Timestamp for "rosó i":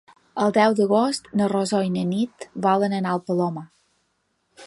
1.51-1.93